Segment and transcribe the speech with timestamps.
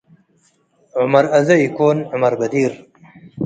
[0.99, 2.73] ዑመር አዜ ኢኮን ዑመር በዲር